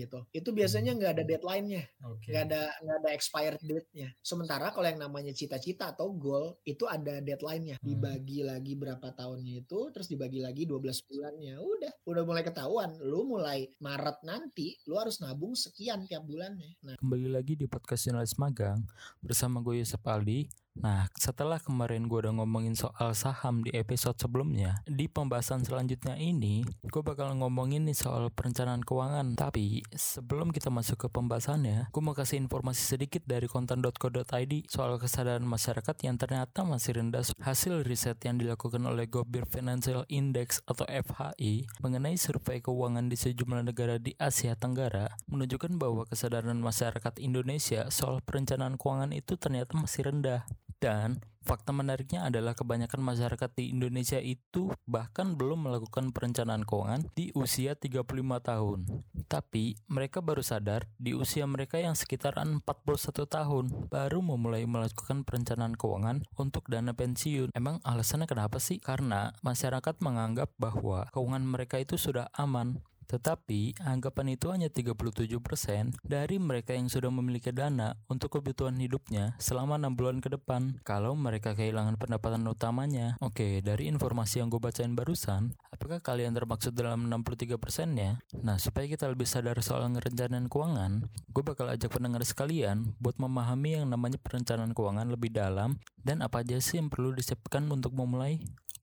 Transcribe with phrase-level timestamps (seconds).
[0.00, 0.24] gitu.
[0.32, 2.32] Itu biasanya nggak ada deadline-nya, Oke.
[2.32, 4.08] nggak ada nggak ada expired date-nya.
[4.24, 7.86] Sementara kalau yang namanya cita-cita atau goal itu ada deadline-nya, Hmm.
[7.86, 11.60] dibagi lagi berapa tahunnya itu, terus dibagi lagi 12 bulannya.
[11.60, 12.96] Udah, udah mulai ketahuan.
[12.98, 16.74] Lu mulai Maret nanti, lu harus nabung sekian tiap bulannya.
[16.80, 18.80] Nah, Kembali lagi di podcast jurnalis magang
[19.20, 20.48] bersama gue Yusuf Aldi.
[20.80, 26.64] Nah, setelah kemarin gue udah ngomongin soal saham di episode sebelumnya, di pembahasan selanjutnya ini,
[26.64, 29.36] gue bakal ngomongin nih soal perencanaan keuangan.
[29.36, 35.44] Tapi, sebelum kita masuk ke pembahasannya, gue mau kasih informasi sedikit dari konten.co.id soal kesadaran
[35.44, 41.68] masyarakat yang ternyata masih rendah hasil riset yang dilakukan oleh Gobir Financial Index atau FHI
[41.84, 48.24] mengenai survei keuangan di sejumlah negara di Asia Tenggara menunjukkan bahwa kesadaran masyarakat Indonesia soal
[48.24, 50.48] perencanaan keuangan itu ternyata masih rendah.
[50.80, 57.32] Dan fakta menariknya adalah kebanyakan masyarakat di Indonesia itu bahkan belum melakukan perencanaan keuangan di
[57.36, 58.00] usia 35
[58.40, 58.88] tahun.
[59.28, 65.76] Tapi mereka baru sadar di usia mereka yang sekitaran 41 tahun baru memulai melakukan perencanaan
[65.76, 67.52] keuangan untuk dana pensiun.
[67.52, 68.80] Emang alasannya kenapa sih?
[68.80, 72.80] Karena masyarakat menganggap bahwa keuangan mereka itu sudah aman.
[73.10, 79.82] Tetapi, anggapan itu hanya 37% dari mereka yang sudah memiliki dana untuk kebutuhan hidupnya selama
[79.82, 83.18] 6 bulan ke depan kalau mereka kehilangan pendapatan utamanya.
[83.18, 88.22] Oke, dari informasi yang gue bacain barusan, apakah kalian termaksud dalam 63%-nya?
[88.46, 93.82] Nah, supaya kita lebih sadar soal ngerencanain keuangan, gue bakal ajak pendengar sekalian buat memahami
[93.82, 98.38] yang namanya perencanaan keuangan lebih dalam dan apa aja sih yang perlu disiapkan untuk memulai.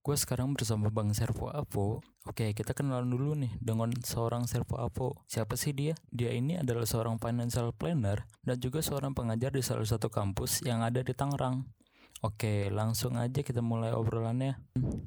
[0.08, 2.00] Gue sekarang bersama Bang Servo Avo.
[2.23, 5.19] Oke, kita kenalan dulu nih dengan seorang Servo Avo.
[5.27, 5.99] Siapa sih dia?
[6.16, 10.80] Dia ini adalah seorang financial planner dan juga seorang pengajar di salah satu kampus yang
[10.80, 11.67] ada di Tangerang.
[12.26, 14.58] Oke, langsung aja kita mulai obrolannya.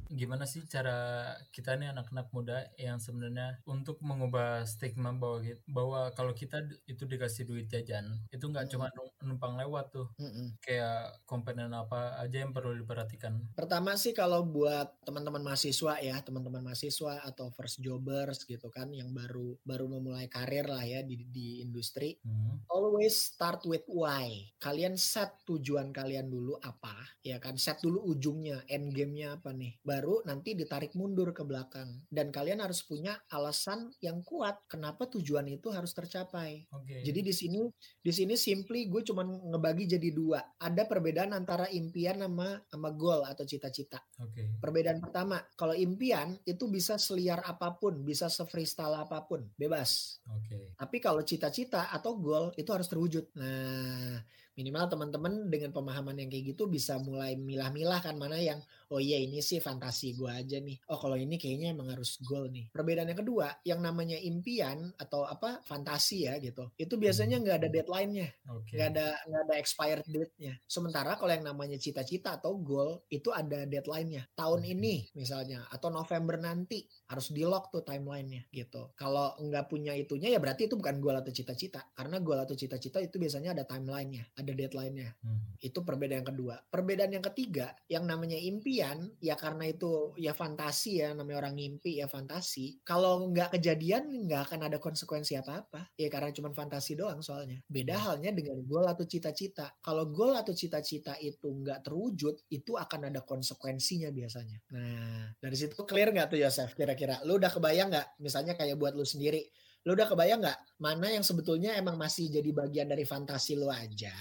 [0.06, 6.30] Gimana sih cara kita nih anak-anak muda yang sebenarnya untuk mengubah stigma bahwa bahwa kalau
[6.30, 8.86] kita itu dikasih duit jajan itu nggak cuma
[9.26, 10.54] numpang lewat tuh, mm-mm.
[10.62, 13.42] kayak komponen apa aja yang perlu diperhatikan.
[13.58, 19.10] Pertama sih kalau buat teman-teman mahasiswa ya, teman-teman mahasiswa atau first jobbers gitu kan yang
[19.10, 22.22] baru baru memulai karir lah ya di di industri.
[22.22, 22.62] Hmm.
[22.70, 24.30] Always start with why.
[24.62, 27.56] Kalian set tujuan kalian dulu apa, ya kan?
[27.60, 29.78] Set dulu ujungnya, end game-nya apa nih.
[29.84, 32.04] Baru nanti ditarik mundur ke belakang.
[32.08, 36.66] Dan kalian harus punya alasan yang kuat kenapa tujuan itu harus tercapai.
[36.72, 37.02] Oke.
[37.04, 37.60] Jadi di sini
[38.00, 40.40] di sini simply gue cuman ngebagi jadi dua.
[40.60, 44.00] Ada perbedaan antara impian sama sama goal atau cita-cita.
[44.20, 44.56] Oke.
[44.60, 50.20] Perbedaan pertama, kalau impian itu bisa seliar apa pun, bisa se-freestyle apa pun, bebas.
[50.28, 50.76] Oke.
[50.76, 53.32] Tapi kalau cita-cita atau goal itu harus terwujud.
[53.36, 54.20] Nah,
[54.60, 59.18] minimal teman-teman dengan pemahaman yang kayak gitu bisa mulai milah-milah kan mana yang oh iya
[59.22, 60.78] ini sih fantasi gue aja nih.
[60.90, 62.70] Oh kalau ini kayaknya emang harus goal nih.
[62.74, 66.70] Perbedaan yang kedua, yang namanya impian atau apa fantasi ya gitu.
[66.74, 70.58] Itu biasanya nggak ada deadline-nya, nggak ada nggak ada expired date-nya.
[70.66, 74.30] Sementara kalau yang namanya cita-cita atau goal itu ada deadline-nya.
[74.34, 74.72] Tahun Oke.
[74.74, 78.90] ini misalnya atau November nanti harus di lock tuh timelinenya gitu.
[78.98, 81.86] Kalau nggak punya itunya ya berarti itu bukan goal atau cita-cita.
[81.94, 85.08] Karena goal atau cita-cita itu biasanya ada timelinenya, ada deadline-nya.
[85.22, 85.54] Hmm.
[85.62, 86.54] Itu perbedaan yang kedua.
[86.68, 88.79] Perbedaan yang ketiga, yang namanya impian,
[89.20, 92.80] ya karena itu ya fantasi ya, namanya orang ngimpi ya fantasi.
[92.82, 95.92] Kalau nggak kejadian nggak akan ada konsekuensi apa-apa.
[95.94, 97.60] Ya karena cuma fantasi doang soalnya.
[97.68, 99.70] Beda halnya dengan goal atau cita-cita.
[99.78, 104.58] Kalau goal atau cita-cita itu nggak terwujud, itu akan ada konsekuensinya biasanya.
[104.72, 107.20] Nah, dari situ clear nggak tuh Yosef kira-kira?
[107.28, 108.20] Lu udah kebayang nggak?
[108.22, 109.46] Misalnya kayak buat lu sendiri,
[109.88, 114.12] lu udah kebayang nggak mana yang sebetulnya emang masih jadi bagian dari fantasi lu aja,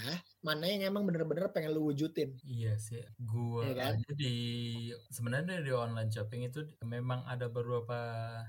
[0.44, 2.36] mana yang emang bener-bener pengen lu wujudin?
[2.44, 3.94] Iya sih, gua Iya kan?
[3.96, 4.36] aja di
[5.08, 8.00] sebenarnya di online shopping itu memang ada beberapa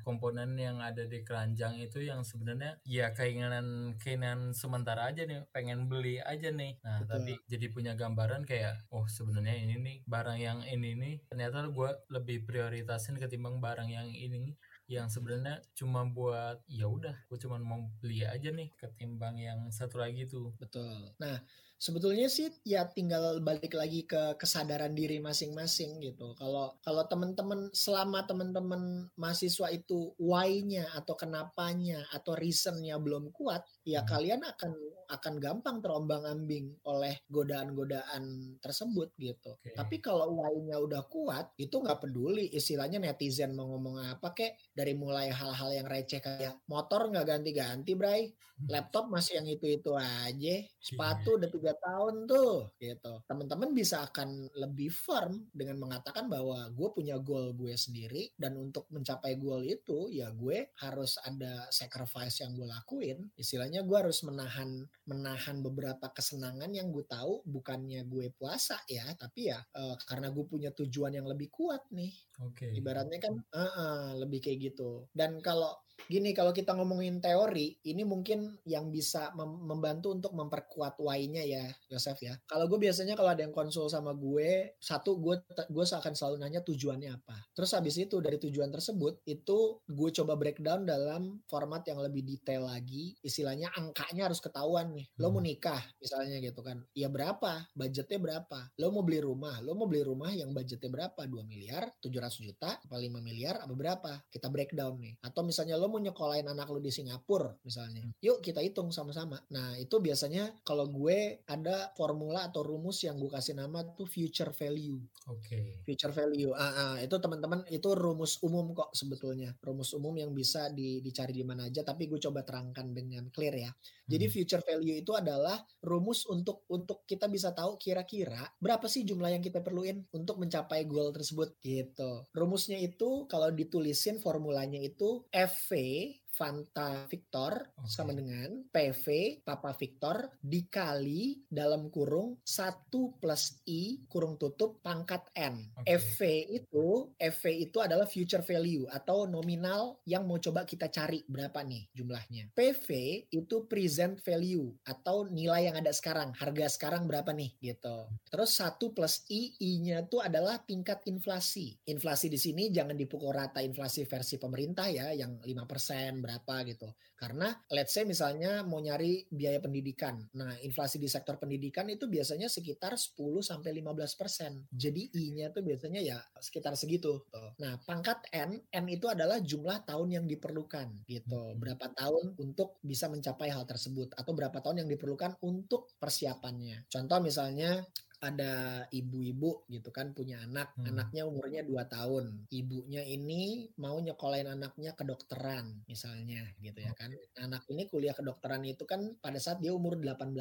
[0.02, 5.86] komponen yang ada di keranjang itu yang sebenarnya ya keinginan keinginan sementara aja nih, pengen
[5.86, 6.82] beli aja nih.
[6.82, 7.10] Nah, Betul.
[7.14, 11.94] tapi jadi punya gambaran kayak oh sebenarnya ini nih barang yang ini nih ternyata gua
[12.10, 14.54] lebih prioritasin ketimbang barang yang ini nih
[14.90, 20.02] yang sebenarnya cuma buat ya udah gue cuma mau beli aja nih ketimbang yang satu
[20.02, 21.14] lagi tuh Betul.
[21.22, 21.38] Nah,
[21.80, 26.36] sebetulnya sih ya tinggal balik lagi ke kesadaran diri masing-masing gitu.
[26.36, 34.00] Kalau kalau teman-teman selama teman-teman mahasiswa itu why-nya atau kenapanya atau reason-nya belum kuat, ya
[34.00, 34.08] Hmm.
[34.12, 34.72] kalian akan
[35.10, 39.56] akan gampang terombang-ambing oleh godaan-godaan tersebut gitu.
[39.64, 39.72] Oke.
[39.74, 44.92] Tapi kalau why-nya udah kuat, itu nggak peduli istilahnya netizen mau ngomong apa kek dari
[44.94, 48.30] mulai hal-hal yang receh kayak motor nggak ganti-ganti bray
[48.70, 53.22] laptop masih yang itu-itu aja sepatu udah tiga tahun tuh gitu.
[53.26, 58.88] Teman-teman bisa akan lebih firm dengan mengatakan bahwa gue punya goal gue sendiri dan untuk
[58.90, 63.18] mencapai goal itu ya gue harus ada sacrifice yang gue lakuin.
[63.36, 69.50] Istilahnya gue harus menahan menahan beberapa kesenangan yang gue tahu bukannya gue puasa ya tapi
[69.50, 72.12] ya uh, karena gue punya tujuan yang lebih kuat nih.
[72.40, 72.72] Oke.
[72.72, 75.04] ibaratnya kan uh, uh, lebih kayak gitu.
[75.12, 75.76] Dan kalau
[76.06, 81.64] gini kalau kita ngomongin teori ini mungkin yang bisa mem membantu untuk memperkuat why-nya ya
[81.90, 82.38] Yosef ya.
[82.46, 85.36] Kalau gue biasanya kalau ada yang konsul sama gue satu gue
[85.68, 87.36] gue akan selalu nanya tujuannya apa.
[87.52, 92.70] Terus habis itu dari tujuan tersebut itu gue coba breakdown dalam format yang lebih detail
[92.70, 93.18] lagi.
[93.20, 95.06] Istilahnya angkanya harus ketahuan nih.
[95.18, 95.48] Lo mau hmm.
[95.50, 96.80] nikah misalnya gitu kan.
[96.94, 97.66] Ya berapa?
[97.74, 98.70] Budgetnya berapa?
[98.78, 99.58] Lo mau beli rumah?
[99.60, 101.26] Lo mau beli rumah yang budgetnya berapa?
[101.26, 104.12] 2 miliar 700 juta apa 5 miliar apa berapa?
[104.30, 105.14] Kita breakdown nih.
[105.26, 108.06] Atau misalnya lo mau nyekolahin anak lo di Singapura misalnya.
[108.06, 108.14] Hmm.
[108.22, 109.42] Yuk kita hitung sama-sama.
[109.50, 114.54] Nah itu biasanya kalau gue ada formula atau rumus yang gue kasih nama tuh future
[114.54, 115.02] value.
[115.26, 115.42] Oke.
[115.42, 115.66] Okay.
[115.82, 116.54] Future value.
[116.54, 119.52] Ah, ah itu teman-teman itu rumus umum kok sebetulnya.
[119.58, 121.82] Rumus umum yang bisa di, dicari di mana aja.
[121.82, 123.70] Tapi gue coba terangkan dengan clear ya.
[124.10, 124.34] Jadi hmm.
[124.34, 129.42] future value itu adalah rumus untuk untuk kita bisa tahu kira-kira berapa sih jumlah yang
[129.42, 132.26] kita perluin untuk mencapai goal tersebut gitu.
[132.34, 137.90] Rumusnya itu kalau ditulisin formulanya itu FV money Fanta Victor okay.
[137.90, 145.74] sama dengan PV Papa Victor dikali dalam kurung 1 plus I kurung tutup pangkat N.
[145.84, 145.98] Okay.
[146.00, 146.20] FV
[146.62, 146.86] itu
[147.18, 152.54] FV itu adalah future value atau nominal yang mau coba kita cari berapa nih jumlahnya.
[152.54, 152.88] PV
[153.34, 158.08] itu present value atau nilai yang ada sekarang, harga sekarang berapa nih gitu.
[158.30, 161.76] Terus 1 plus I I-nya itu adalah tingkat inflasi.
[161.88, 166.92] Inflasi di sini jangan dipukul rata inflasi versi pemerintah ya yang 5% berapa gitu.
[167.20, 170.16] Karena let's say misalnya mau nyari biaya pendidikan.
[170.36, 174.64] Nah, inflasi di sektor pendidikan itu biasanya sekitar 10 sampai 15 persen.
[174.72, 177.28] Jadi I-nya tuh biasanya ya sekitar segitu.
[177.60, 181.52] Nah, pangkat N, N itu adalah jumlah tahun yang diperlukan gitu.
[181.52, 181.60] Hmm.
[181.60, 186.88] Berapa tahun untuk bisa mencapai hal tersebut atau berapa tahun yang diperlukan untuk persiapannya.
[186.88, 187.84] Contoh misalnya
[188.20, 190.92] ada ibu-ibu gitu kan punya anak, hmm.
[190.92, 192.24] anaknya umurnya 2 tahun.
[192.52, 197.08] Ibunya ini mau nyekolahin anaknya kedokteran misalnya gitu ya kan.
[197.40, 200.36] Anak ini kuliah kedokteran itu kan pada saat dia umur 18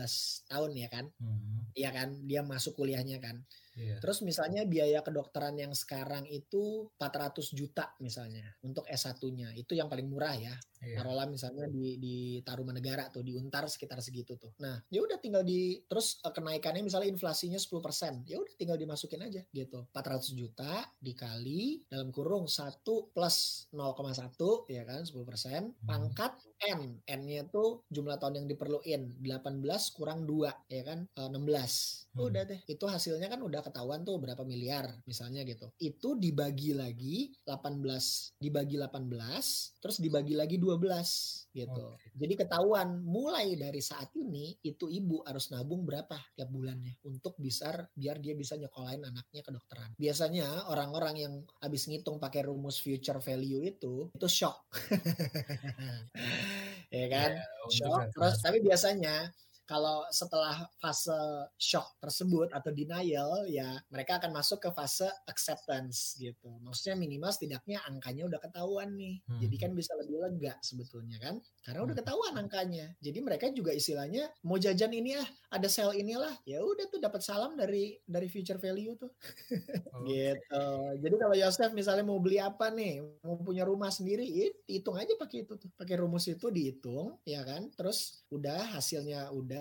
[0.52, 1.08] tahun ya kan.
[1.24, 1.72] Hmm.
[1.72, 3.40] Iya kan, dia masuk kuliahnya kan.
[3.80, 4.00] Yeah.
[4.04, 9.56] Terus misalnya biaya kedokteran yang sekarang itu 400 juta misalnya untuk S1-nya.
[9.56, 10.52] Itu yang paling murah ya.
[10.84, 11.00] Yeah.
[11.00, 14.52] Taruhlah misalnya di di Tarumanegara tuh di Untar sekitar segitu tuh.
[14.60, 18.28] Nah, ya udah tinggal di terus uh, kenaikannya misalnya inflasinya 10%.
[18.28, 19.88] Ya udah tinggal dimasukin aja gitu.
[19.96, 22.84] 400 juta dikali dalam kurung 1
[23.16, 25.16] plus 0,1 ya kan 10%.
[25.16, 25.72] Hmm.
[25.88, 27.00] Pangkat N.
[27.08, 31.40] N-nya tuh jumlah tahun yang diperluin 18 kurang 2 ya kan 16.
[31.40, 32.28] Hmm.
[32.28, 32.60] Udah deh.
[32.68, 35.72] Itu hasilnya kan udah ketahuan tuh berapa miliar misalnya gitu.
[35.80, 41.86] Itu dibagi lagi 18 dibagi 18 terus dibagi lagi 12 gitu.
[41.96, 42.12] Okay.
[42.20, 47.88] Jadi ketahuan mulai dari saat ini itu ibu harus nabung berapa tiap bulannya untuk bisa
[47.96, 49.96] biar dia bisa nyekolahin anaknya ke dokteran.
[49.96, 51.34] Biasanya orang-orang yang
[51.64, 54.68] habis ngitung pakai rumus future value itu itu shock.
[56.90, 57.32] ya kan?
[57.38, 58.02] Yeah, shock.
[58.14, 59.30] Terus tapi biasanya
[59.70, 61.14] kalau setelah fase
[61.62, 66.50] shock tersebut atau denial ya mereka akan masuk ke fase acceptance gitu.
[66.66, 69.22] Maksudnya minimal setidaknya angkanya udah ketahuan nih.
[69.30, 69.38] Hmm.
[69.38, 71.38] Jadi kan bisa lebih lega sebetulnya kan.
[71.62, 72.02] Karena udah hmm.
[72.02, 72.88] ketahuan angkanya.
[72.98, 76.34] Jadi mereka juga istilahnya mau jajan ini ah, ada sel inilah.
[76.50, 79.14] Ya udah tuh dapat salam dari dari future value tuh.
[79.90, 80.66] Oh, gitu.
[81.02, 84.24] Jadi kalau Yosef misalnya mau beli apa nih, mau punya rumah sendiri,
[84.64, 85.68] hitung aja pakai itu tuh.
[85.76, 87.68] Pakai rumus itu dihitung ya kan.
[87.76, 89.59] Terus udah hasilnya udah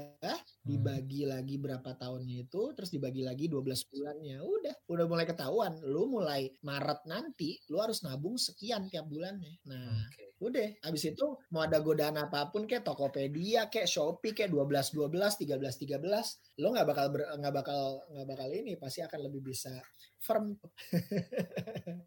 [0.62, 1.30] dibagi hmm.
[1.32, 6.52] lagi berapa tahunnya itu terus dibagi lagi 12 bulannya udah udah mulai ketahuan lu mulai
[6.62, 10.30] Maret nanti lu harus nabung sekian tiap bulannya nah okay.
[10.44, 15.48] udah habis itu mau ada godaan apa pun kayak Tokopedia kayak Shopee kayak 12 12
[15.48, 17.80] 13 13 lu nggak bakal nggak bakal
[18.12, 19.72] nggak bakal ini pasti akan lebih bisa
[20.20, 20.54] firm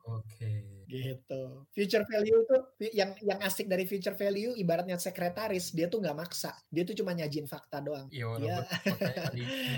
[0.07, 2.57] oke okay gitu future value itu
[2.91, 7.15] yang yang asik dari future value ibaratnya sekretaris dia tuh nggak maksa dia tuh cuma
[7.15, 8.57] nyajin fakta doang iya dia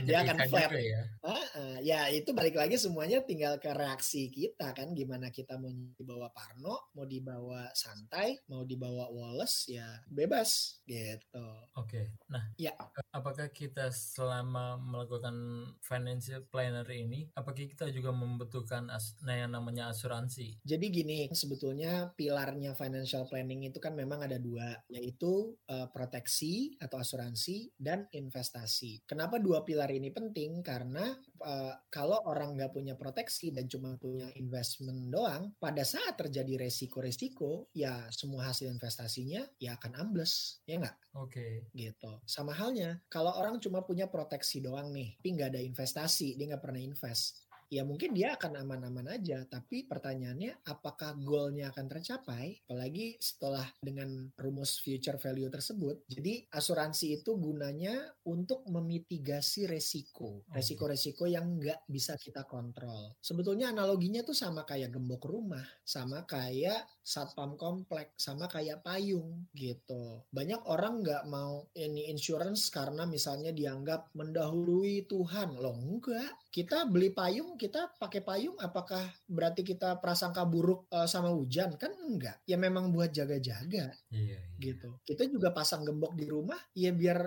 [0.02, 1.02] dia akan flat ya.
[1.22, 5.70] Ah, ah, ya itu balik lagi semuanya tinggal ke reaksi kita kan gimana kita mau
[5.70, 12.16] dibawa Parno mau dibawa santai mau dibawa Wallace ya bebas gitu Oke.
[12.32, 12.72] Nah, Ya.
[13.12, 15.36] apakah kita selama melakukan
[15.84, 20.62] financial planner ini, apakah kita juga membutuhkan as- nah yang namanya asuransi?
[20.64, 21.03] Jadi gini,
[21.36, 28.08] sebetulnya pilarnya financial planning itu kan memang ada dua, yaitu eh, proteksi atau asuransi dan
[28.14, 29.04] investasi.
[29.04, 30.64] Kenapa dua pilar ini penting?
[30.64, 31.12] Karena
[31.44, 37.68] eh, kalau orang nggak punya proteksi dan cuma punya investment doang, pada saat terjadi resiko-resiko,
[37.76, 40.98] ya semua hasil investasinya ya akan ambles, ya nggak?
[41.14, 41.70] Oke.
[41.78, 42.22] gitu.
[42.26, 46.64] Sama halnya, kalau orang cuma punya proteksi doang nih, tapi nggak ada investasi, dia nggak
[46.64, 47.46] pernah invest.
[47.74, 52.62] Ya mungkin dia akan aman-aman aja, tapi pertanyaannya apakah goalnya akan tercapai?
[52.70, 56.06] Apalagi setelah dengan rumus future value tersebut.
[56.06, 57.98] Jadi asuransi itu gunanya
[58.30, 60.46] untuk memitigasi resiko.
[60.54, 63.18] Resiko-resiko yang nggak bisa kita kontrol.
[63.18, 70.24] Sebetulnya analoginya tuh sama kayak gembok rumah, sama kayak satpam komplek, sama kayak payung gitu.
[70.32, 75.60] Banyak orang nggak mau ini insurance karena misalnya dianggap mendahului Tuhan.
[75.60, 76.32] Loh enggak.
[76.54, 81.76] Kita beli payung, kita pakai payung apakah berarti kita prasangka buruk eh, sama hujan?
[81.76, 82.40] Kan enggak.
[82.48, 84.40] Ya memang buat jaga-jaga Iya, iya.
[84.64, 84.98] gitu.
[85.04, 87.20] Kita juga pasang gembok di rumah ya biar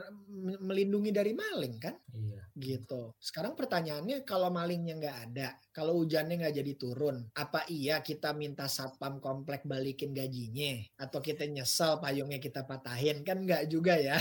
[0.65, 2.36] melindungi dari maling kan Iya.
[2.57, 3.13] Gitu.
[3.21, 8.65] Sekarang pertanyaannya kalau malingnya nggak ada, kalau hujannya nggak jadi turun, apa iya kita minta
[8.65, 10.81] satpam komplek balikin gajinya?
[10.97, 13.21] Atau kita nyesel payungnya kita patahin?
[13.23, 14.17] Kan nggak juga ya.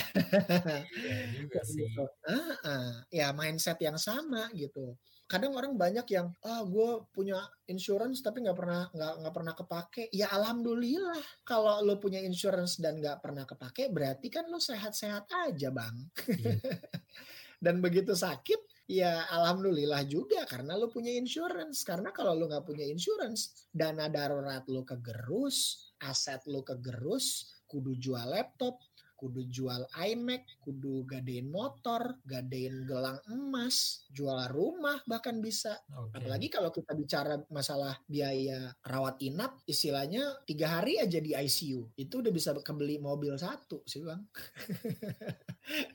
[1.00, 1.88] Iya juga sih.
[1.88, 2.06] Gitu.
[2.28, 2.92] Ah, ah.
[3.08, 5.00] ya mindset yang sama gitu.
[5.26, 10.04] Kadang orang banyak yang ah gue punya insurance tapi nggak pernah nggak nggak pernah kepake.
[10.14, 15.74] Ya alhamdulillah kalau lo punya insurance dan nggak pernah kepake berarti kan lo sehat-sehat aja
[15.74, 15.96] bang.
[16.30, 16.60] Iya.
[17.66, 21.82] Dan begitu sakit, ya alhamdulillah juga karena lo punya insurance.
[21.82, 28.30] Karena kalau lo nggak punya insurance, dana darurat lo kegerus, aset lo kegerus, kudu jual
[28.30, 28.78] laptop,
[29.18, 35.82] kudu jual iMac, kudu gadein motor, gadein gelang emas, jual rumah bahkan bisa.
[35.90, 36.22] Oke.
[36.22, 42.14] Apalagi kalau kita bicara masalah biaya rawat inap, istilahnya tiga hari aja di ICU, itu
[42.22, 44.22] udah bisa kebeli mobil satu sih bang.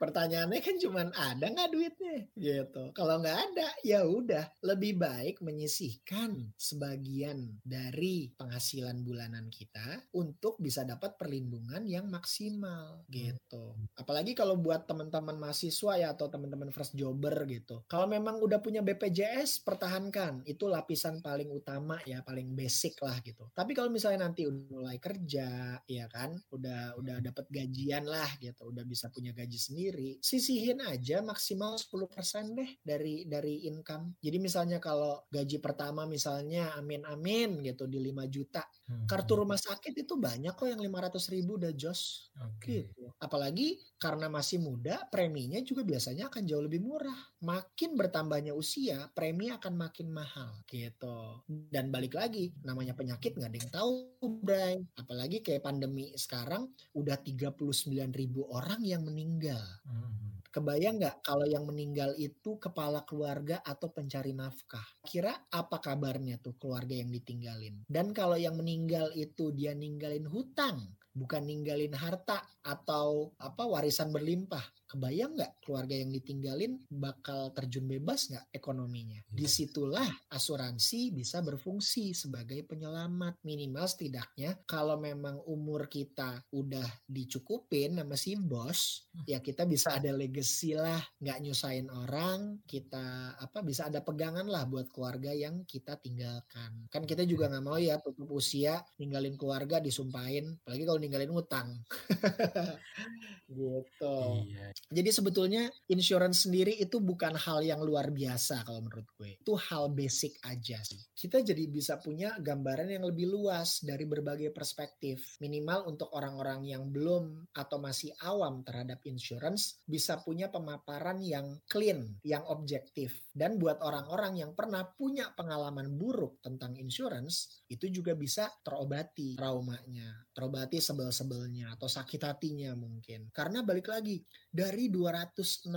[0.00, 2.90] Pertanyaannya kan cuman ada nggak duitnya gitu.
[2.90, 10.82] Kalau nggak ada ya udah lebih baik menyisihkan sebagian dari penghasilan bulanan kita untuk bisa
[10.82, 13.78] dapat perlindungan yang maksimal gitu.
[13.94, 17.86] Apalagi kalau buat teman-teman mahasiswa ya atau teman-teman fresh jobber gitu.
[17.86, 23.46] Kalau memang udah punya BPJS pertahankan itu lapisan paling utama ya paling basic lah gitu.
[23.54, 28.70] Tapi kalau misalnya nanti udah mulai kerja ya kan udah udah dapat gajian lah gitu
[28.70, 34.78] udah bisa punya gaji sendiri sisihin aja maksimal 10% deh dari dari income jadi misalnya
[34.80, 39.08] kalau gaji pertama misalnya amin amin gitu di 5 juta Hmm.
[39.08, 42.92] kartu rumah sakit itu banyak kok yang 500 ribu udah jos Oke.
[42.92, 49.12] gitu apalagi karena masih muda preminya juga biasanya akan jauh lebih murah makin bertambahnya usia
[49.12, 53.94] premi akan makin mahal gitu dan balik lagi namanya penyakit nggak ada yang tahu
[54.40, 60.40] Bray apalagi kayak pandemi sekarang udah 39 ribu orang yang meninggal Hmm.
[60.54, 64.86] Kebayang nggak kalau yang meninggal itu kepala keluarga atau pencari nafkah?
[65.02, 67.82] Kira apa kabarnya tuh keluarga yang ditinggalin?
[67.90, 74.62] Dan kalau yang meninggal itu dia ninggalin hutang, bukan ninggalin harta atau apa warisan berlimpah.
[74.94, 79.18] Kebayang nggak keluarga yang ditinggalin bakal terjun bebas nggak ekonominya?
[79.26, 87.98] Di situlah asuransi bisa berfungsi sebagai penyelamat minimal setidaknya kalau memang umur kita udah dicukupin
[87.98, 93.90] sama si bos, ya kita bisa ada legacy lah, nggak nyusahin orang, kita apa bisa
[93.90, 96.86] ada pegangan lah buat keluarga yang kita tinggalkan.
[96.86, 101.82] Kan kita juga nggak mau ya tutup usia ninggalin keluarga disumpahin, apalagi kalau ninggalin utang.
[103.50, 104.16] gitu.
[104.46, 104.66] Iya.
[104.90, 109.40] Jadi sebetulnya insurance sendiri itu bukan hal yang luar biasa kalau menurut gue.
[109.40, 111.00] Itu hal basic aja sih.
[111.14, 115.38] Kita jadi bisa punya gambaran yang lebih luas dari berbagai perspektif.
[115.40, 122.20] Minimal untuk orang-orang yang belum atau masih awam terhadap insurance bisa punya pemaparan yang clean,
[122.26, 123.24] yang objektif.
[123.30, 130.26] Dan buat orang-orang yang pernah punya pengalaman buruk tentang insurance, itu juga bisa terobati traumanya,
[130.30, 133.30] terobati sebel-sebelnya atau sakit hatinya mungkin.
[133.34, 135.70] Karena balik lagi, dari 265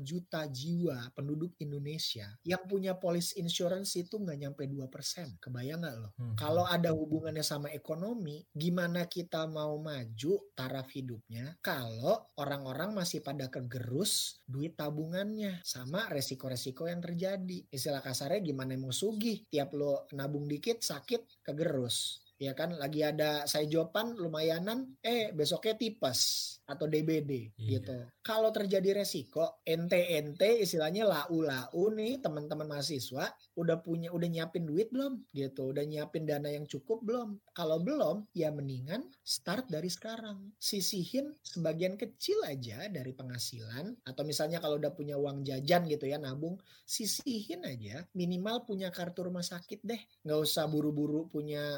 [0.00, 5.38] juta jiwa penduduk Indonesia yang punya polis insurance itu nggak nyampe 2%.
[5.38, 6.12] Kebayang nggak loh?
[6.16, 6.34] Hmm.
[6.34, 13.52] Kalau ada hubungannya sama ekonomi, gimana kita mau maju taraf hidupnya kalau orang-orang masih pada
[13.52, 17.68] kegerus duit tabungannya sama resiko-resiko yang terjadi.
[17.68, 23.46] Istilah kasarnya gimana mau sugih, tiap lo nabung dikit sakit kegerus ya kan lagi ada
[23.46, 26.20] sayjopan lumayanan eh besoknya tipes
[26.64, 27.76] atau DBD Iya.
[27.76, 27.96] gitu.
[28.24, 33.28] Kalau terjadi resiko ente-ente istilahnya lau-lau nih teman-teman mahasiswa
[33.60, 37.36] udah punya udah nyiapin duit belum gitu, udah nyiapin dana yang cukup belum?
[37.52, 40.56] Kalau belum ya mendingan start dari sekarang.
[40.56, 46.16] Sisihin sebagian kecil aja dari penghasilan atau misalnya kalau udah punya uang jajan gitu ya
[46.16, 46.56] nabung,
[46.88, 50.00] sisihin aja minimal punya kartu rumah sakit deh.
[50.24, 51.76] Nggak usah buru-buru punya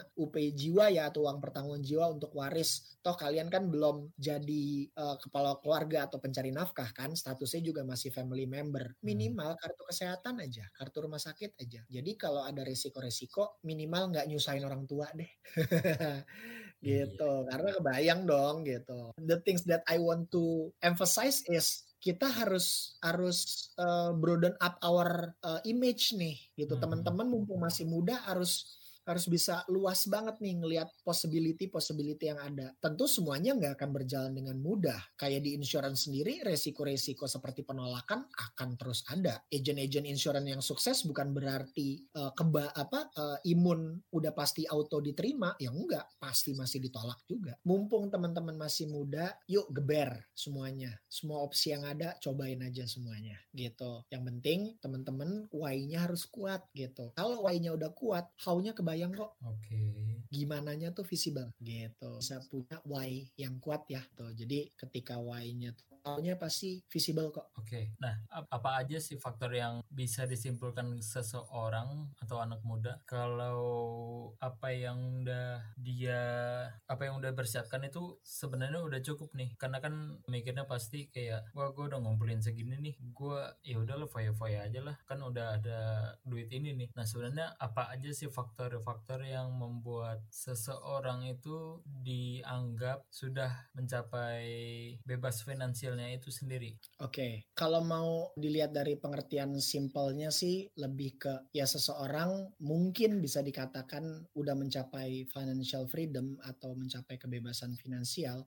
[0.52, 2.98] Jiwa ya atau uang pertanggungan jiwa untuk waris.
[3.00, 8.12] Toh kalian kan belum jadi uh, kepala keluarga atau pencari nafkah kan, statusnya juga masih
[8.12, 8.94] family member.
[9.02, 11.82] Minimal kartu kesehatan aja, kartu rumah sakit aja.
[11.88, 15.30] Jadi kalau ada resiko-resiko minimal nggak nyusahin orang tua deh.
[16.86, 17.32] gitu.
[17.48, 19.14] Karena kebayang dong gitu.
[19.18, 25.34] The things that I want to emphasize is kita harus harus uh, broaden up our
[25.42, 26.78] uh, image nih gitu.
[26.78, 26.82] Hmm.
[26.86, 32.74] Teman-teman mumpung masih muda harus harus bisa luas banget nih ngelihat possibility possibility yang ada.
[32.82, 34.98] Tentu semuanya nggak akan berjalan dengan mudah.
[35.14, 39.38] Kayak di insurance sendiri, resiko-resiko seperti penolakan akan terus ada.
[39.46, 45.54] Agent-agent insurance yang sukses bukan berarti uh, keba apa uh, imun udah pasti auto diterima,
[45.62, 47.54] ya enggak, pasti masih ditolak juga.
[47.62, 50.98] Mumpung teman-teman masih muda, yuk geber semuanya.
[51.06, 54.02] Semua opsi yang ada cobain aja semuanya gitu.
[54.10, 57.14] Yang penting teman-teman why-nya harus kuat gitu.
[57.14, 59.30] Kalau why-nya udah kuat, how-nya kebayang kebayang kok.
[59.44, 59.68] Oke.
[59.68, 60.24] Okay.
[60.32, 62.16] Gimananya tuh visible gitu.
[62.16, 64.32] Bisa punya why yang kuat ya tuh.
[64.32, 67.50] Jadi ketika why-nya tuh nya pasti visible kok.
[67.58, 67.66] Oke.
[67.66, 67.84] Okay.
[67.98, 73.58] Nah, apa aja sih faktor yang bisa disimpulkan seseorang atau anak muda kalau
[74.38, 76.22] apa yang udah dia
[76.86, 79.58] apa yang udah bersiapkan itu sebenarnya udah cukup nih.
[79.58, 82.94] Karena kan mikirnya pasti kayak wah gue udah ngumpulin segini nih.
[83.10, 84.96] Gue ya udah lo foya-foya aja lah.
[85.10, 85.80] Kan udah ada
[86.22, 86.88] duit ini nih.
[86.94, 94.46] Nah, sebenarnya apa aja sih faktor-faktor yang membuat seseorang itu dianggap sudah mencapai
[95.02, 96.76] bebas finansial itu sendiri.
[97.00, 97.32] Oke, okay.
[97.56, 104.04] kalau mau dilihat dari pengertian simpelnya sih lebih ke ya seseorang mungkin bisa dikatakan
[104.36, 108.44] udah mencapai financial freedom atau mencapai kebebasan finansial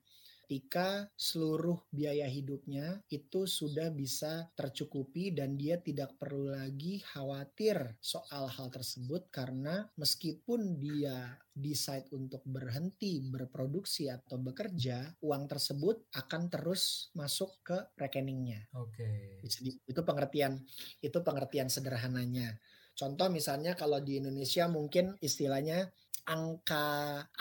[0.50, 8.50] ketika seluruh biaya hidupnya itu sudah bisa tercukupi dan dia tidak perlu lagi khawatir soal
[8.50, 17.14] hal tersebut karena meskipun dia decide untuk berhenti berproduksi atau bekerja, uang tersebut akan terus
[17.14, 18.66] masuk ke rekeningnya.
[18.74, 19.46] Oke.
[19.46, 19.78] Okay.
[19.86, 20.66] Itu pengertian
[20.98, 22.58] itu pengertian sederhananya.
[22.98, 25.94] Contoh misalnya kalau di Indonesia mungkin istilahnya
[26.30, 26.86] angka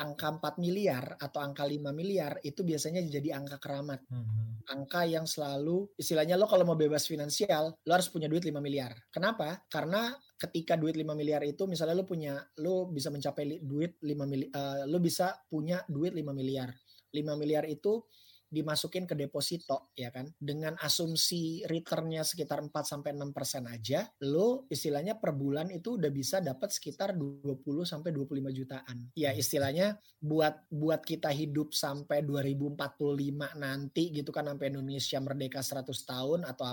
[0.01, 4.01] angka 4 miliar atau angka 5 miliar itu biasanya jadi angka keramat.
[4.09, 4.65] Hmm.
[4.65, 8.97] Angka yang selalu istilahnya lo kalau mau bebas finansial, lo harus punya duit 5 miliar.
[9.13, 9.61] Kenapa?
[9.69, 14.51] Karena ketika duit 5 miliar itu misalnya lo punya lo bisa mencapai duit 5 miliar
[14.57, 16.73] uh, lo bisa punya duit 5 miliar.
[17.13, 18.01] 5 miliar itu
[18.49, 20.29] dimasukin ke deposito ya kan?
[20.41, 26.11] Dengan asumsi returnnya sekitar 4 sampai 6 persen aja lo istilahnya per bulan itu udah
[26.13, 28.99] bisa dapat sekitar 20 sampai 25 jutaan.
[29.13, 35.85] Ya istilahnya buat buat kita hidup sampai 2045 nanti gitu kan sampai Indonesia merdeka 100
[36.05, 36.73] tahun atau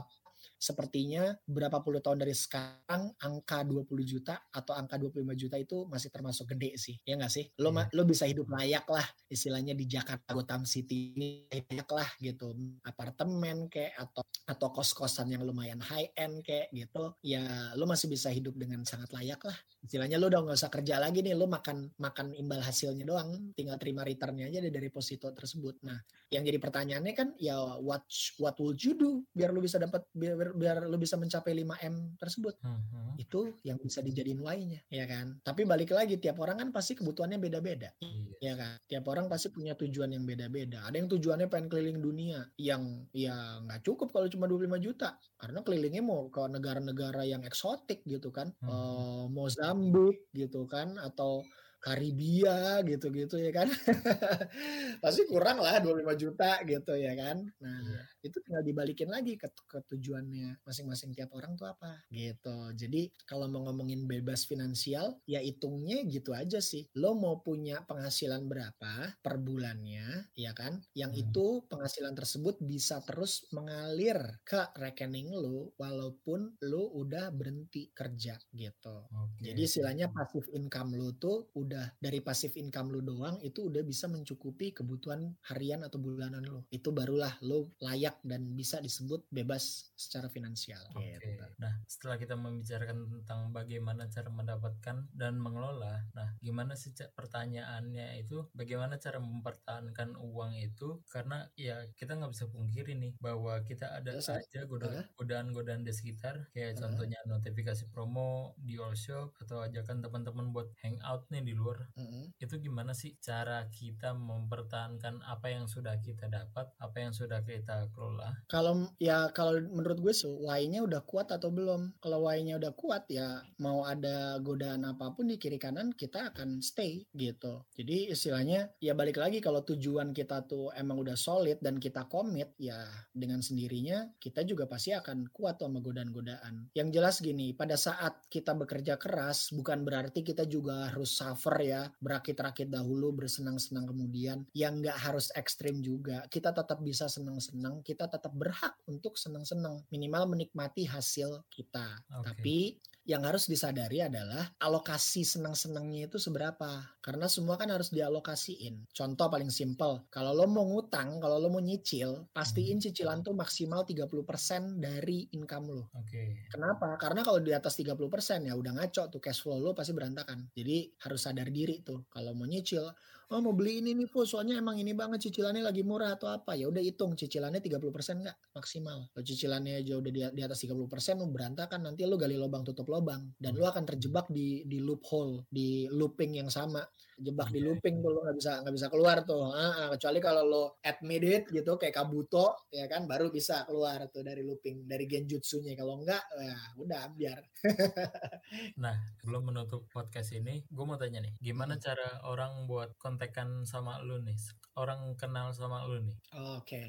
[0.65, 6.09] sepertinya berapa puluh tahun dari sekarang angka 20 juta atau angka 25 juta itu masih
[6.09, 7.45] termasuk gede sih ya nggak sih?
[7.61, 7.85] Lo yeah.
[7.93, 12.57] lo bisa hidup layak lah istilahnya di Jakarta Gotham City ini layak lah gitu.
[12.81, 18.33] Apartemen kayak atau atau kos-kosan yang lumayan high end kayak gitu ya lo masih bisa
[18.33, 21.93] hidup dengan sangat layak lah istilahnya lo udah nggak usah kerja lagi nih lo makan
[22.01, 26.01] makan imbal hasilnya doang tinggal terima returnnya aja dari deposito tersebut nah
[26.33, 28.03] yang jadi pertanyaannya kan ya what
[28.41, 32.55] what would you do biar lo bisa dapat biar, biar lo bisa mencapai 5M tersebut.
[32.63, 33.13] Uh-huh.
[33.19, 35.37] Itu yang bisa dijadiin why-nya, ya kan?
[35.43, 37.93] Tapi balik lagi tiap orang kan pasti kebutuhannya beda-beda.
[38.01, 38.35] Iya.
[38.41, 38.75] Ya kan?
[38.87, 40.83] Tiap orang pasti punya tujuan yang beda-beda.
[40.87, 45.19] Ada yang tujuannya pengen keliling dunia, yang ya nggak cukup kalau cuma 25 juta.
[45.45, 48.49] Karena kelilingnya mau ke negara-negara yang eksotik gitu kan.
[48.65, 48.73] Uh-huh.
[48.73, 51.45] Uh, Mozambik gitu kan atau
[51.85, 53.69] Karibia gitu-gitu ya kan.
[55.05, 57.45] Pasti kurang lah 25 juta gitu ya kan.
[57.61, 58.05] Nah, yeah.
[58.25, 62.73] itu tinggal dibalikin lagi ke, ke tujuannya masing-masing tiap orang tuh apa gitu.
[62.73, 66.89] Jadi kalau mau ngomongin bebas finansial ya hitungnya gitu aja sih.
[66.97, 70.81] Lo mau punya penghasilan berapa per bulannya ya kan.
[70.97, 71.23] Yang hmm.
[71.29, 79.05] itu penghasilan tersebut bisa terus mengalir ke rekening lo walaupun lo udah berhenti kerja gitu.
[79.05, 79.53] Okay.
[79.53, 83.83] Jadi istilahnya passive income lo tuh udah udah dari pasif income lu doang itu udah
[83.83, 86.63] bisa mencukupi kebutuhan harian atau bulanan lu.
[86.71, 90.79] Itu barulah lu layak dan bisa disebut bebas secara finansial.
[90.95, 91.19] Oke.
[91.19, 91.43] Gitu.
[91.59, 98.47] Nah, setelah kita membicarakan tentang bagaimana cara mendapatkan dan mengelola, nah gimana sih pertanyaannya itu
[98.55, 104.15] bagaimana cara mempertahankan uang itu karena ya kita nggak bisa pungkiri nih bahwa kita ada
[104.15, 105.05] Yes, aja goda- Hah?
[105.19, 106.87] godaan-godaan di sekitar kayak Hah?
[106.87, 112.35] contohnya notifikasi promo di all shop atau ajakan teman-teman buat hangout nih di luar Mm-mm.
[112.37, 117.89] itu gimana sih cara kita mempertahankan apa yang sudah kita dapat, apa yang sudah kita
[117.95, 118.35] kelola?
[118.51, 121.95] Kalau ya kalau menurut gue sih why-nya udah kuat atau belum.
[122.01, 126.59] Kalau why-nya udah kuat ya mau ada godaan apa pun di kiri kanan kita akan
[126.59, 127.63] stay gitu.
[127.77, 132.53] Jadi istilahnya ya balik lagi kalau tujuan kita tuh emang udah solid dan kita komit
[132.59, 136.73] ya dengan sendirinya kita juga pasti akan kuat sama godaan-godaan.
[136.73, 141.91] Yang jelas gini, pada saat kita bekerja keras bukan berarti kita juga harus suffer ya,
[142.01, 144.45] berakit-rakit dahulu, bersenang-senang kemudian.
[144.55, 146.25] Yang nggak harus ekstrim juga.
[146.31, 152.01] Kita tetap bisa senang-senang, kita tetap berhak untuk senang-senang, minimal menikmati hasil kita.
[152.17, 152.25] Oke.
[152.25, 152.57] Tapi
[153.05, 156.89] yang harus disadari adalah alokasi senang-senangnya itu seberapa.
[157.05, 158.89] Karena semua kan harus dialokasiin.
[158.89, 163.85] Contoh paling simpel, kalau lo mau ngutang, kalau lo mau nyicil, pastiin cicilan tuh maksimal
[163.85, 165.93] 30% dari income lo.
[165.93, 166.49] Oke.
[166.49, 166.97] Kenapa?
[166.97, 170.49] Karena kalau di atas 30% ya udah ngaco tuh cash flow lo pasti berantakan.
[170.57, 172.09] Jadi harus sadar diri tuh.
[172.09, 172.89] Kalau mau nyicil,
[173.31, 176.53] oh mau beli ini nih po, soalnya emang ini banget cicilannya lagi murah atau apa.
[176.53, 179.09] Ya udah hitung cicilannya 30% nggak maksimal.
[179.09, 182.85] Kalau cicilannya aja udah di, di atas 30% lo berantakan nanti lo gali lubang tutup
[182.89, 186.85] lubang dan lo akan terjebak di di loophole, di looping yang sama.
[187.15, 187.67] Jebak di Oke.
[187.71, 189.47] looping tuh lo nggak bisa nggak bisa keluar tuh.
[189.55, 194.11] Ah, ah, kecuali kalau lo admit it gitu kayak Kabuto ya kan baru bisa keluar
[194.11, 195.73] tuh dari looping dari genjutsunya.
[195.79, 197.39] Kalau enggak ya udah ambiar.
[198.77, 201.81] Nah, sebelum menutup podcast ini, gue mau tanya nih, gimana Hmm.
[201.81, 204.37] cara orang buat kontekan sama lu nih?
[204.77, 206.17] Orang kenal sama lu nih?
[206.55, 206.83] Oke.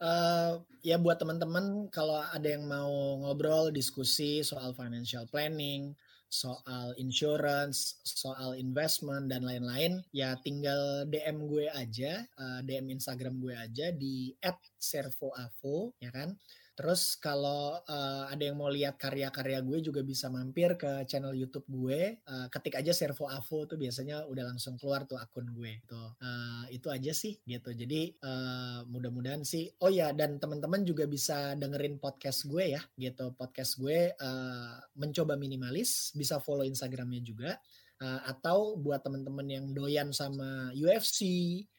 [0.00, 2.88] Eh, ya buat teman-teman kalau ada yang mau
[3.20, 5.92] ngobrol diskusi soal financial planning,
[6.30, 13.54] soal insurance, soal investment dan lain-lain, ya tinggal DM gue aja, eh, DM Instagram gue
[13.58, 14.30] aja di
[14.78, 16.38] @servoavo ya kan.
[16.80, 21.68] Terus kalau eh, ada yang mau lihat karya-karya gue juga bisa mampir ke channel YouTube
[21.68, 25.84] gue, eh, ketik aja Servo Avo tuh biasanya udah langsung keluar tuh akun gue.
[25.84, 26.16] Tuh.
[26.16, 27.76] Eh, itu aja sih gitu.
[27.76, 29.68] Jadi eh, mudah-mudahan sih.
[29.84, 33.36] Oh ya dan teman-teman juga bisa dengerin podcast gue ya gitu.
[33.36, 37.60] Podcast gue eh, mencoba minimalis, bisa follow Instagramnya juga.
[38.00, 41.28] Eh, atau buat teman-teman yang doyan sama UFC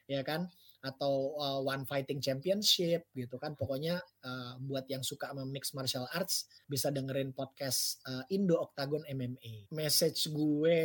[0.06, 0.46] ya kan
[0.82, 6.10] atau uh, One Fighting Championship gitu kan pokoknya uh, buat yang suka sama mixed martial
[6.10, 9.70] arts bisa dengerin podcast uh, Indo Octagon MMA.
[9.70, 10.82] Message gue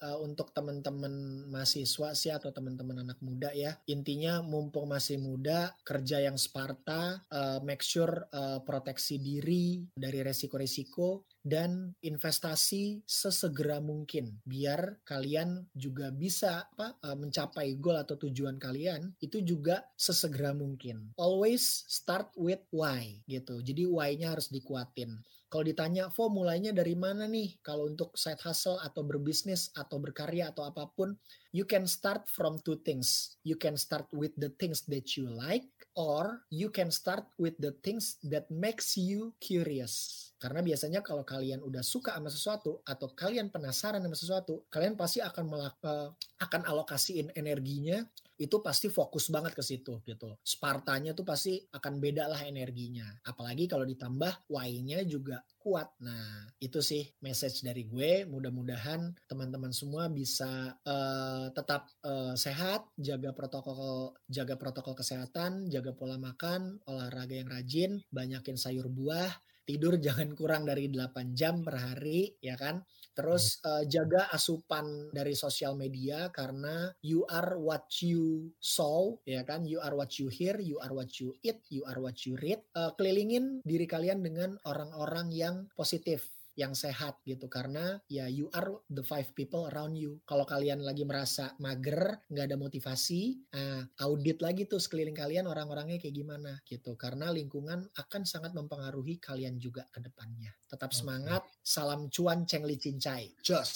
[0.00, 3.76] uh, untuk teman-teman mahasiswa sih atau teman-teman anak muda ya.
[3.84, 11.27] Intinya mumpung masih muda, kerja yang Sparta, uh, make sure uh, proteksi diri dari resiko-resiko
[11.48, 19.16] dan investasi sesegera mungkin biar kalian juga bisa apa uh, mencapai goal atau tujuan kalian
[19.24, 21.16] itu juga sesegera mungkin.
[21.16, 23.64] Always start with why gitu.
[23.64, 25.18] Jadi why-nya harus dikuatin.
[25.48, 27.56] Kalau ditanya, Vo mulainya dari mana nih?
[27.64, 31.16] Kalau untuk side hustle atau berbisnis atau berkarya atau apa pun,
[31.56, 33.40] you can start from two things.
[33.48, 35.64] You can start with the things that you like
[35.96, 40.27] or you can start with the things that makes you curious.
[40.38, 45.18] Karena biasanya kalau kalian udah suka sama sesuatu atau kalian penasaran sama sesuatu, kalian pasti
[45.18, 48.06] akan melak- eh, akan alokasiin energinya
[48.38, 50.38] itu pasti fokus banget ke situ gitu.
[50.46, 53.10] Spartanya tuh pasti akan beda lah energinya.
[53.26, 55.90] Apalagi kalau ditambah why-nya juga kuat.
[56.06, 58.22] Nah, itu sih message dari gue.
[58.30, 66.14] Mudah-mudahan teman-teman semua bisa eh, tetap eh, sehat, jaga protokol jaga protokol kesehatan, jaga pola
[66.14, 69.34] makan, olahraga yang rajin, banyakin sayur buah,
[69.68, 72.80] tidur jangan kurang dari 8 jam per hari, ya kan?
[73.12, 79.68] Terus eh, jaga asupan dari sosial media karena you are what you saw, ya kan?
[79.68, 82.64] You are what you hear, you are what you eat, you are what you read.
[82.72, 88.82] Eh, kelilingin diri kalian dengan orang-orang yang positif yang sehat gitu karena ya you are
[88.90, 90.18] the five people around you.
[90.26, 96.02] Kalau kalian lagi merasa mager, nggak ada motivasi, nah, audit lagi tuh sekeliling kalian orang-orangnya
[96.02, 96.98] kayak gimana gitu.
[96.98, 100.50] Karena lingkungan akan sangat mempengaruhi kalian juga ke depannya.
[100.66, 100.98] Tetap Oke.
[100.98, 103.38] semangat, salam cuan cengli cincai.
[103.38, 103.70] Jos.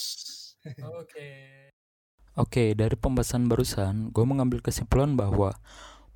[0.99, 1.31] Oke.
[2.33, 5.53] Oke, dari pembahasan barusan, gue mengambil kesimpulan bahwa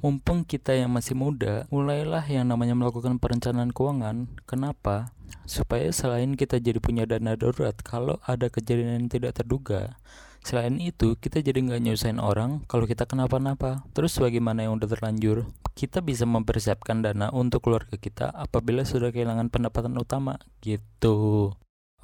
[0.01, 4.29] mumpung kita yang masih muda, mulailah yang namanya melakukan perencanaan keuangan.
[4.45, 5.15] Kenapa?
[5.49, 9.97] Supaya selain kita jadi punya dana darurat, kalau ada kejadian yang tidak terduga,
[10.47, 13.83] Selain itu, kita jadi nggak nyusahin orang kalau kita kenapa-napa.
[13.91, 15.51] Terus bagaimana yang udah terlanjur?
[15.75, 21.51] Kita bisa mempersiapkan dana untuk keluarga kita apabila sudah kehilangan pendapatan utama gitu.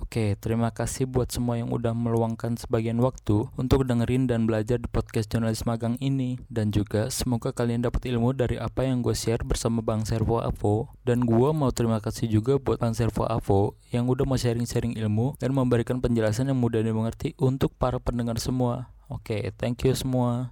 [0.02, 4.90] Oke, terima kasih buat semua yang udah meluangkan sebagian waktu untuk dengerin dan belajar di
[4.90, 6.42] podcast jurnalis magang ini.
[6.50, 10.90] Dan juga semoga kalian dapat ilmu dari apa yang gue share bersama Bang Servo Avo.
[11.06, 15.38] Dan gue mau terima kasih juga buat Bang Servo Avo yang udah mau sharing-sharing ilmu
[15.38, 18.90] dan memberikan penjelasan yang mudah dimengerti untuk para pendengar semua.
[19.06, 20.50] Oke, thank you semua.